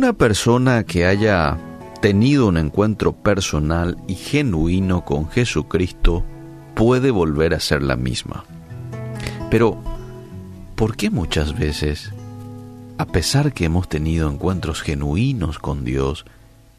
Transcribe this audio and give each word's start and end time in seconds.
Ninguna 0.00 0.16
persona 0.16 0.84
que 0.84 1.04
haya 1.04 1.58
tenido 2.00 2.46
un 2.46 2.56
encuentro 2.56 3.12
personal 3.12 3.98
y 4.08 4.14
genuino 4.14 5.04
con 5.04 5.28
Jesucristo 5.28 6.24
puede 6.74 7.10
volver 7.10 7.52
a 7.52 7.60
ser 7.60 7.82
la 7.82 7.96
misma. 7.96 8.46
Pero, 9.50 9.78
¿por 10.74 10.96
qué 10.96 11.10
muchas 11.10 11.58
veces, 11.58 12.12
a 12.96 13.04
pesar 13.04 13.52
que 13.52 13.66
hemos 13.66 13.90
tenido 13.90 14.30
encuentros 14.30 14.80
genuinos 14.80 15.58
con 15.58 15.84
Dios, 15.84 16.24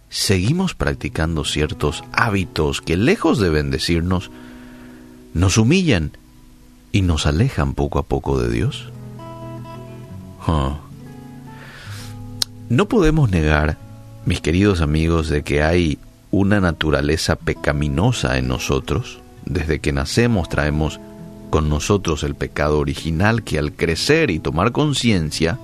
seguimos 0.09 0.73
practicando 0.73 1.45
ciertos 1.45 2.03
hábitos 2.13 2.81
que 2.81 2.97
lejos 2.97 3.37
de 3.37 3.51
bendecirnos, 3.51 4.31
nos 5.35 5.59
humillan 5.59 6.17
y 6.91 7.03
nos 7.03 7.27
alejan 7.27 7.75
poco 7.75 7.99
a 7.99 8.03
poco 8.03 8.39
de 8.39 8.49
Dios? 8.49 8.89
No 12.71 12.87
podemos 12.87 13.29
negar, 13.29 13.75
mis 14.25 14.39
queridos 14.39 14.79
amigos, 14.79 15.27
de 15.27 15.43
que 15.43 15.61
hay 15.61 15.99
una 16.31 16.61
naturaleza 16.61 17.35
pecaminosa 17.35 18.37
en 18.37 18.47
nosotros. 18.47 19.19
Desde 19.45 19.79
que 19.79 19.91
nacemos 19.91 20.47
traemos 20.47 21.01
con 21.49 21.67
nosotros 21.67 22.23
el 22.23 22.33
pecado 22.33 22.79
original 22.79 23.43
que 23.43 23.59
al 23.59 23.73
crecer 23.73 24.31
y 24.31 24.39
tomar 24.39 24.71
conciencia, 24.71 25.59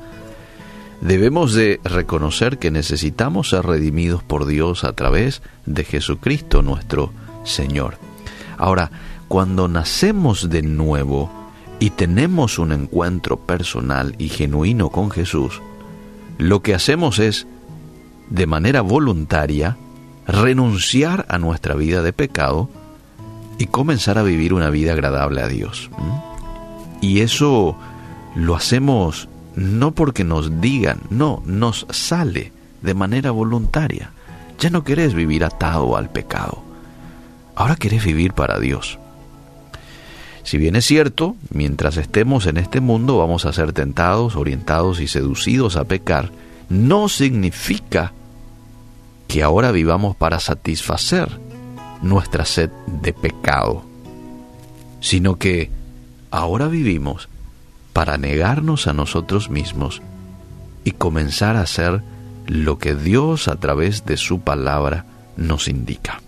debemos 1.00 1.54
de 1.54 1.80
reconocer 1.86 2.58
que 2.58 2.72
necesitamos 2.72 3.52
ser 3.52 3.66
redimidos 3.66 4.22
por 4.22 4.46
Dios 4.46 4.84
a 4.84 4.92
través 4.92 5.42
de 5.66 5.86
Jesucristo 5.86 6.62
nuestro 6.62 7.14
Señor. 7.46 7.98
Ahora, 8.58 8.92
cuando 9.30 9.70
nacemos 9.70 10.50
de 10.50 10.62
nuevo 10.62 11.32
y 11.80 11.92
tenemos 11.92 12.60
un 12.60 12.74
encuentro 12.74 13.40
personal 13.40 14.14
y 14.18 14.28
genuino 14.28 14.90
con 14.90 15.10
Jesús, 15.10 15.62
lo 16.38 16.62
que 16.62 16.74
hacemos 16.74 17.20
es, 17.20 17.48
de 18.30 18.46
manera 18.46 18.82
voluntaria, 18.82 19.78
renunciar 20.28 21.26
a 21.30 21.38
nuestra 21.38 21.76
vida 21.76 22.02
de 22.04 22.14
pecado 22.14 22.70
y 23.58 23.68
comenzar 23.68 24.18
a 24.18 24.24
vivir 24.24 24.54
una 24.54 24.70
vida 24.70 24.94
agradable 24.94 25.42
a 25.42 25.48
Dios. 25.48 25.90
Y 27.02 27.22
eso 27.22 27.78
lo 28.36 28.56
hacemos 28.56 29.30
no 29.56 29.92
porque 29.92 30.24
nos 30.24 30.62
digan, 30.62 31.00
no, 31.10 31.42
nos 31.46 31.88
sale 31.90 32.52
de 32.82 32.94
manera 32.94 33.32
voluntaria. 33.32 34.12
Ya 34.60 34.70
no 34.70 34.84
querés 34.84 35.14
vivir 35.14 35.44
atado 35.44 35.98
al 35.98 36.10
pecado. 36.10 36.64
Ahora 37.56 37.76
querés 37.76 38.06
vivir 38.06 38.34
para 38.34 38.60
Dios. 38.60 39.00
Si 40.48 40.58
bien 40.58 40.78
es 40.78 40.86
cierto, 40.86 41.36
mientras 41.50 41.98
estemos 41.98 42.46
en 42.46 42.56
este 42.56 42.80
mundo 42.80 43.18
vamos 43.18 43.46
a 43.46 43.52
ser 43.52 43.74
tentados, 43.74 44.38
orientados 44.38 45.02
y 45.02 45.10
seducidos 45.10 45.76
a 45.76 45.84
pecar, 45.84 46.32
no 46.70 47.10
significa 47.10 48.14
que 49.28 49.44
ahora 49.44 49.74
vivamos 49.74 50.16
para 50.16 50.40
satisfacer 50.40 51.28
nuestra 52.02 52.46
sed 52.46 52.70
de 53.02 53.12
pecado, 53.12 53.84
sino 55.02 55.36
que 55.36 55.70
ahora 56.32 56.68
vivimos 56.68 57.28
para 57.92 58.18
negarnos 58.18 58.88
a 58.88 58.94
nosotros 58.94 59.50
mismos 59.50 60.02
y 60.86 60.92
comenzar 60.92 61.58
a 61.58 61.64
hacer 61.64 62.04
lo 62.46 62.78
que 62.78 62.96
Dios 62.96 63.50
a 63.50 63.58
través 63.58 64.06
de 64.06 64.16
su 64.16 64.40
palabra 64.40 65.08
nos 65.36 65.68
indica. 65.68 66.22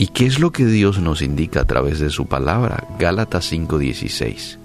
¿Y 0.00 0.06
qué 0.06 0.24
es 0.24 0.38
lo 0.38 0.50
que 0.50 0.64
Dios 0.64 0.98
nos 0.98 1.20
indica 1.20 1.60
a 1.60 1.66
través 1.66 2.00
de 2.00 2.08
su 2.08 2.24
palabra? 2.24 2.88
Gálatas 2.98 3.52
5:16. 3.52 4.56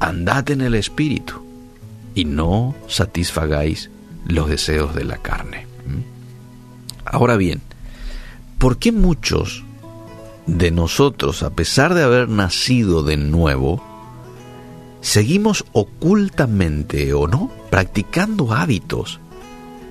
Andad 0.00 0.50
en 0.50 0.62
el 0.62 0.74
Espíritu 0.74 1.44
y 2.14 2.24
no 2.24 2.74
satisfagáis 2.88 3.90
los 4.26 4.48
deseos 4.48 4.94
de 4.94 5.04
la 5.04 5.18
carne. 5.18 5.66
¿Mm? 5.84 6.00
Ahora 7.04 7.36
bien, 7.36 7.60
¿por 8.56 8.78
qué 8.78 8.92
muchos 8.92 9.62
de 10.46 10.70
nosotros, 10.70 11.42
a 11.42 11.50
pesar 11.50 11.92
de 11.92 12.04
haber 12.04 12.30
nacido 12.30 13.02
de 13.02 13.18
nuevo, 13.18 13.84
seguimos 15.02 15.66
ocultamente 15.72 17.12
o 17.12 17.28
no 17.28 17.52
practicando 17.68 18.54
hábitos 18.54 19.20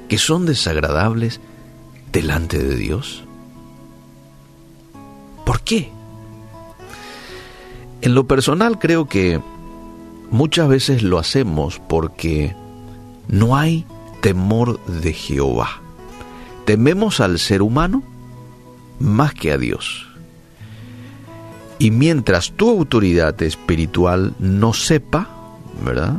que 0.09 0.17
son 0.17 0.47
desagradables 0.47 1.39
delante 2.11 2.57
de 2.57 2.75
Dios? 2.75 3.24
¿Por 5.65 5.79
qué? 5.79 5.89
En 8.01 8.13
lo 8.13 8.27
personal 8.27 8.77
creo 8.77 9.07
que 9.07 9.41
muchas 10.29 10.67
veces 10.67 11.01
lo 11.01 11.17
hacemos 11.17 11.81
porque 11.89 12.55
no 13.29 13.55
hay 13.55 13.83
temor 14.21 14.79
de 14.85 15.11
Jehová. 15.11 15.81
Tememos 16.65 17.19
al 17.19 17.39
ser 17.39 17.63
humano 17.63 18.03
más 18.99 19.33
que 19.33 19.53
a 19.53 19.57
Dios. 19.57 20.05
Y 21.79 21.89
mientras 21.89 22.51
tu 22.51 22.69
autoridad 22.69 23.41
espiritual 23.41 24.35
no 24.37 24.71
sepa, 24.71 25.27
¿verdad? 25.83 26.17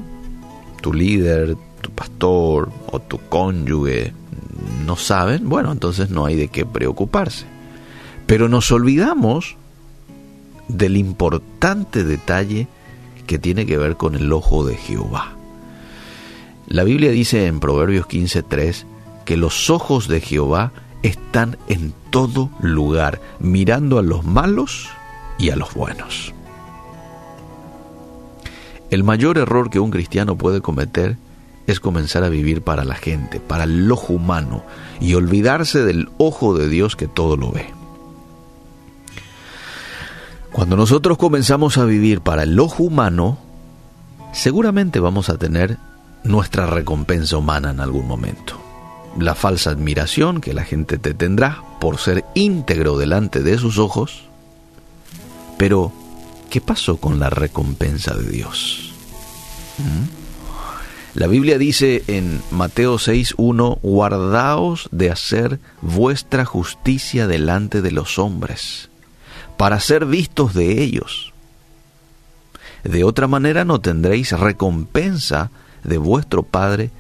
Tu 0.82 0.92
líder, 0.92 1.56
tu 1.82 1.92
pastor 1.92 2.68
o 2.90 2.98
tu 2.98 3.20
cónyuge 3.28 4.12
no 4.84 4.96
saben, 4.96 5.48
bueno, 5.48 5.70
entonces 5.70 6.10
no 6.10 6.26
hay 6.26 6.34
de 6.34 6.48
qué 6.48 6.66
preocuparse. 6.66 7.55
Pero 8.26 8.48
nos 8.48 8.72
olvidamos 8.72 9.56
del 10.68 10.96
importante 10.96 12.04
detalle 12.04 12.66
que 13.26 13.38
tiene 13.38 13.66
que 13.66 13.78
ver 13.78 13.96
con 13.96 14.14
el 14.14 14.32
ojo 14.32 14.64
de 14.64 14.76
Jehová. 14.76 15.32
La 16.66 16.84
Biblia 16.84 17.10
dice 17.10 17.46
en 17.46 17.60
Proverbios 17.60 18.06
15:3 18.06 18.86
que 19.24 19.36
los 19.36 19.70
ojos 19.70 20.08
de 20.08 20.20
Jehová 20.20 20.72
están 21.02 21.56
en 21.68 21.94
todo 22.10 22.50
lugar, 22.60 23.20
mirando 23.38 23.98
a 23.98 24.02
los 24.02 24.24
malos 24.24 24.88
y 25.38 25.50
a 25.50 25.56
los 25.56 25.74
buenos. 25.74 26.34
El 28.90 29.04
mayor 29.04 29.38
error 29.38 29.70
que 29.70 29.80
un 29.80 29.90
cristiano 29.90 30.36
puede 30.36 30.60
cometer 30.60 31.16
es 31.66 31.80
comenzar 31.80 32.22
a 32.22 32.28
vivir 32.28 32.62
para 32.62 32.84
la 32.84 32.94
gente, 32.94 33.40
para 33.40 33.64
el 33.64 33.90
ojo 33.90 34.12
humano, 34.12 34.62
y 35.00 35.14
olvidarse 35.14 35.84
del 35.84 36.08
ojo 36.18 36.56
de 36.56 36.68
Dios 36.68 36.94
que 36.94 37.08
todo 37.08 37.36
lo 37.36 37.50
ve. 37.50 37.75
Cuando 40.56 40.74
nosotros 40.74 41.18
comenzamos 41.18 41.76
a 41.76 41.84
vivir 41.84 42.22
para 42.22 42.44
el 42.44 42.58
ojo 42.58 42.84
humano, 42.84 43.36
seguramente 44.32 45.00
vamos 45.00 45.28
a 45.28 45.36
tener 45.36 45.76
nuestra 46.24 46.64
recompensa 46.64 47.36
humana 47.36 47.72
en 47.72 47.80
algún 47.80 48.08
momento. 48.08 48.58
La 49.20 49.34
falsa 49.34 49.68
admiración 49.68 50.40
que 50.40 50.54
la 50.54 50.64
gente 50.64 50.96
te 50.96 51.12
tendrá 51.12 51.62
por 51.78 51.98
ser 51.98 52.24
íntegro 52.34 52.96
delante 52.96 53.42
de 53.42 53.58
sus 53.58 53.76
ojos. 53.76 54.22
Pero, 55.58 55.92
¿qué 56.48 56.62
pasó 56.62 56.96
con 56.96 57.20
la 57.20 57.28
recompensa 57.28 58.14
de 58.14 58.30
Dios? 58.30 58.94
¿Mm? 59.76 61.18
La 61.18 61.26
Biblia 61.26 61.58
dice 61.58 62.02
en 62.06 62.40
Mateo 62.50 62.94
6.1, 62.94 63.80
guardaos 63.82 64.88
de 64.90 65.10
hacer 65.10 65.60
vuestra 65.82 66.46
justicia 66.46 67.26
delante 67.26 67.82
de 67.82 67.90
los 67.90 68.18
hombres 68.18 68.88
para 69.56 69.80
ser 69.80 70.04
vistos 70.04 70.54
de 70.54 70.82
ellos. 70.82 71.32
De 72.84 73.04
otra 73.04 73.26
manera 73.26 73.64
no 73.64 73.80
tendréis 73.80 74.32
recompensa 74.32 75.50
de 75.82 75.98
vuestro 75.98 76.42
Padre 76.42 76.90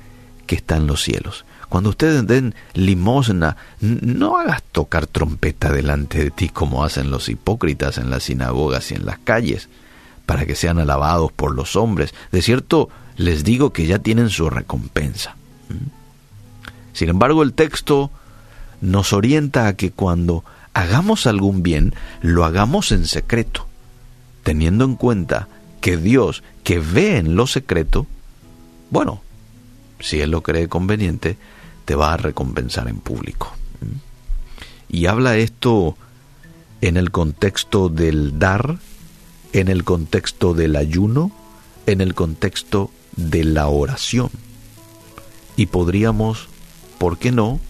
que 0.46 0.56
está 0.56 0.76
en 0.76 0.86
los 0.86 1.02
cielos. 1.02 1.44
Cuando 1.68 1.90
ustedes 1.90 2.26
den 2.26 2.54
limosna, 2.74 3.56
no 3.80 4.38
hagas 4.38 4.62
tocar 4.62 5.06
trompeta 5.06 5.72
delante 5.72 6.18
de 6.18 6.30
ti 6.30 6.48
como 6.48 6.84
hacen 6.84 7.10
los 7.10 7.28
hipócritas 7.28 7.98
en 7.98 8.10
las 8.10 8.24
sinagogas 8.24 8.90
y 8.92 8.94
en 8.94 9.04
las 9.04 9.18
calles, 9.18 9.68
para 10.26 10.46
que 10.46 10.54
sean 10.54 10.78
alabados 10.78 11.32
por 11.32 11.54
los 11.54 11.76
hombres. 11.76 12.14
De 12.30 12.42
cierto, 12.42 12.88
les 13.16 13.44
digo 13.44 13.72
que 13.72 13.86
ya 13.86 13.98
tienen 13.98 14.30
su 14.30 14.48
recompensa. 14.48 15.36
¿Mm? 15.68 15.88
Sin 16.92 17.08
embargo, 17.08 17.42
el 17.42 17.52
texto 17.52 18.10
nos 18.80 19.12
orienta 19.12 19.66
a 19.66 19.74
que 19.74 19.90
cuando 19.90 20.44
hagamos 20.76 21.26
algún 21.26 21.62
bien, 21.62 21.94
lo 22.20 22.44
hagamos 22.44 22.92
en 22.92 23.06
secreto, 23.06 23.66
teniendo 24.42 24.84
en 24.84 24.96
cuenta 24.96 25.48
que 25.80 25.96
Dios, 25.96 26.42
que 26.64 26.80
ve 26.80 27.16
en 27.16 27.34
lo 27.34 27.46
secreto, 27.46 28.06
bueno, 28.90 29.22
si 30.00 30.20
Él 30.20 30.32
lo 30.32 30.42
cree 30.42 30.68
conveniente, 30.68 31.38
te 31.86 31.94
va 31.94 32.12
a 32.12 32.18
recompensar 32.18 32.88
en 32.88 32.98
público. 32.98 33.54
Y 34.90 35.06
habla 35.06 35.38
esto 35.38 35.96
en 36.82 36.98
el 36.98 37.10
contexto 37.10 37.88
del 37.88 38.38
dar, 38.38 38.78
en 39.54 39.68
el 39.68 39.82
contexto 39.82 40.52
del 40.52 40.76
ayuno, 40.76 41.32
en 41.86 42.02
el 42.02 42.14
contexto 42.14 42.90
de 43.16 43.44
la 43.44 43.68
oración. 43.68 44.28
Y 45.56 45.66
podríamos, 45.66 46.48
¿por 46.98 47.16
qué 47.16 47.32
no?, 47.32 47.60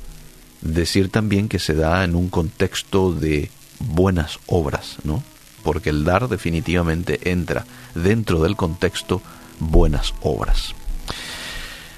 decir 0.67 1.11
también 1.11 1.49
que 1.49 1.59
se 1.59 1.75
da 1.75 2.05
en 2.05 2.15
un 2.15 2.29
contexto 2.29 3.13
de 3.13 3.51
buenas 3.79 4.39
obras, 4.47 4.97
¿no? 5.05 5.23
Porque 5.63 5.91
el 5.91 6.05
dar 6.05 6.29
definitivamente 6.29 7.31
entra 7.31 7.67
dentro 7.95 8.43
del 8.43 8.57
contexto 8.57 9.23
buenas 9.59 10.15
obras. 10.23 10.75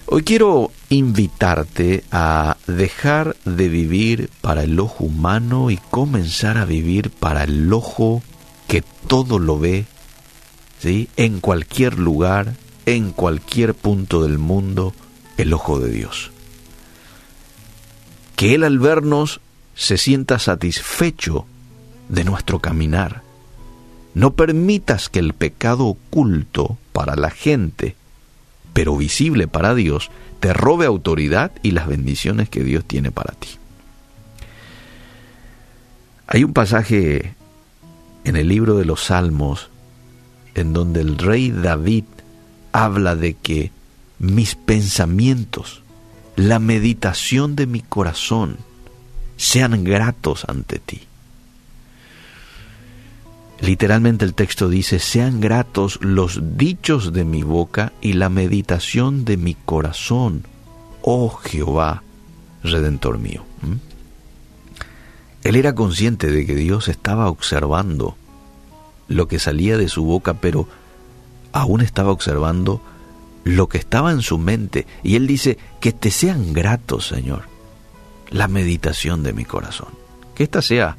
Hoy 0.06 0.22
quiero 0.22 0.72
invitarte 0.88 2.02
a 2.10 2.56
dejar 2.66 3.36
de 3.44 3.68
vivir 3.68 4.30
para 4.40 4.62
el 4.62 4.80
ojo 4.80 5.04
humano 5.04 5.70
y 5.70 5.76
comenzar 5.76 6.56
a 6.56 6.64
vivir 6.64 7.10
para 7.10 7.44
el 7.44 7.70
ojo 7.70 8.22
que 8.68 8.82
todo 9.06 9.38
lo 9.38 9.58
ve, 9.58 9.84
¿sí? 10.78 11.10
en 11.16 11.40
cualquier 11.40 11.98
lugar, 11.98 12.54
en 12.86 13.12
cualquier 13.12 13.74
punto 13.74 14.22
del 14.22 14.38
mundo, 14.38 14.94
el 15.36 15.52
ojo 15.52 15.78
de 15.78 15.90
Dios. 15.90 16.30
Que 18.38 18.54
Él 18.54 18.62
al 18.62 18.78
vernos 18.78 19.40
se 19.74 19.98
sienta 19.98 20.38
satisfecho 20.38 21.44
de 22.08 22.22
nuestro 22.22 22.60
caminar. 22.60 23.22
No 24.14 24.34
permitas 24.34 25.08
que 25.08 25.18
el 25.18 25.34
pecado 25.34 25.86
oculto 25.86 26.78
para 26.92 27.16
la 27.16 27.30
gente, 27.30 27.96
pero 28.74 28.96
visible 28.96 29.48
para 29.48 29.74
Dios, 29.74 30.12
te 30.38 30.52
robe 30.52 30.86
autoridad 30.86 31.50
y 31.64 31.72
las 31.72 31.88
bendiciones 31.88 32.48
que 32.48 32.62
Dios 32.62 32.84
tiene 32.84 33.10
para 33.10 33.34
ti. 33.34 33.48
Hay 36.28 36.44
un 36.44 36.52
pasaje 36.52 37.34
en 38.22 38.36
el 38.36 38.46
libro 38.46 38.76
de 38.76 38.84
los 38.84 39.06
Salmos 39.06 39.68
en 40.54 40.72
donde 40.72 41.00
el 41.00 41.18
rey 41.18 41.50
David 41.50 42.04
habla 42.70 43.16
de 43.16 43.34
que 43.34 43.72
mis 44.20 44.54
pensamientos, 44.54 45.82
la 46.38 46.60
meditación 46.60 47.56
de 47.56 47.66
mi 47.66 47.80
corazón, 47.80 48.58
sean 49.36 49.82
gratos 49.82 50.44
ante 50.46 50.78
ti. 50.78 51.00
Literalmente 53.60 54.24
el 54.24 54.34
texto 54.34 54.68
dice, 54.68 55.00
sean 55.00 55.40
gratos 55.40 55.98
los 56.00 56.56
dichos 56.56 57.12
de 57.12 57.24
mi 57.24 57.42
boca 57.42 57.92
y 58.00 58.12
la 58.12 58.28
meditación 58.28 59.24
de 59.24 59.36
mi 59.36 59.56
corazón, 59.56 60.44
oh 61.02 61.28
Jehová, 61.28 62.04
redentor 62.62 63.18
mío. 63.18 63.44
¿Mm? 63.62 63.74
Él 65.42 65.56
era 65.56 65.74
consciente 65.74 66.30
de 66.30 66.46
que 66.46 66.54
Dios 66.54 66.86
estaba 66.86 67.28
observando 67.30 68.16
lo 69.08 69.26
que 69.26 69.40
salía 69.40 69.76
de 69.76 69.88
su 69.88 70.04
boca, 70.04 70.34
pero 70.34 70.68
aún 71.50 71.80
estaba 71.80 72.12
observando 72.12 72.80
lo 73.48 73.66
que 73.66 73.78
estaba 73.78 74.12
en 74.12 74.20
su 74.20 74.36
mente. 74.36 74.86
Y 75.02 75.16
él 75.16 75.26
dice, 75.26 75.56
que 75.80 75.92
te 75.92 76.10
sean 76.10 76.52
gratos, 76.52 77.06
Señor, 77.06 77.44
la 78.30 78.46
meditación 78.46 79.22
de 79.22 79.32
mi 79.32 79.46
corazón. 79.46 79.88
Que 80.34 80.44
esta 80.44 80.60
sea 80.60 80.98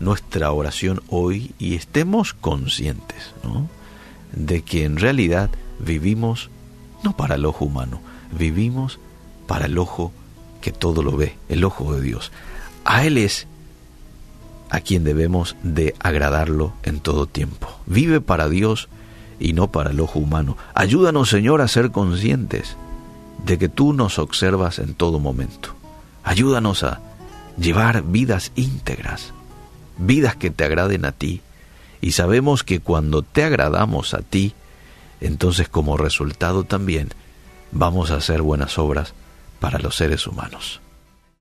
nuestra 0.00 0.50
oración 0.50 1.00
hoy 1.08 1.54
y 1.58 1.76
estemos 1.76 2.34
conscientes 2.34 3.32
de 4.32 4.62
que 4.62 4.84
en 4.84 4.96
realidad 4.96 5.48
vivimos 5.78 6.50
no 7.04 7.16
para 7.16 7.36
el 7.36 7.46
ojo 7.46 7.64
humano, 7.64 8.00
vivimos 8.36 8.98
para 9.46 9.66
el 9.66 9.78
ojo 9.78 10.12
que 10.60 10.72
todo 10.72 11.04
lo 11.04 11.16
ve, 11.16 11.36
el 11.48 11.62
ojo 11.62 11.94
de 11.94 12.02
Dios. 12.02 12.32
A 12.84 13.06
Él 13.06 13.16
es 13.16 13.46
a 14.70 14.80
quien 14.80 15.04
debemos 15.04 15.54
de 15.62 15.94
agradarlo 16.00 16.72
en 16.82 16.98
todo 16.98 17.26
tiempo. 17.26 17.68
Vive 17.86 18.20
para 18.20 18.48
Dios 18.48 18.88
y 19.38 19.52
no 19.52 19.68
para 19.68 19.90
el 19.90 20.00
ojo 20.00 20.18
humano. 20.18 20.56
Ayúdanos, 20.74 21.28
Señor, 21.28 21.60
a 21.60 21.68
ser 21.68 21.90
conscientes 21.90 22.76
de 23.44 23.58
que 23.58 23.68
tú 23.68 23.92
nos 23.92 24.18
observas 24.18 24.78
en 24.78 24.94
todo 24.94 25.18
momento. 25.18 25.74
Ayúdanos 26.24 26.82
a 26.82 27.00
llevar 27.58 28.02
vidas 28.02 28.52
íntegras, 28.56 29.32
vidas 29.98 30.36
que 30.36 30.50
te 30.50 30.64
agraden 30.64 31.04
a 31.04 31.12
ti. 31.12 31.42
Y 32.00 32.12
sabemos 32.12 32.62
que 32.62 32.80
cuando 32.80 33.22
te 33.22 33.44
agradamos 33.44 34.14
a 34.14 34.18
ti, 34.18 34.54
entonces 35.20 35.68
como 35.68 35.96
resultado 35.96 36.64
también 36.64 37.10
vamos 37.72 38.10
a 38.10 38.16
hacer 38.16 38.42
buenas 38.42 38.78
obras 38.78 39.14
para 39.60 39.78
los 39.78 39.96
seres 39.96 40.26
humanos. 40.26 40.80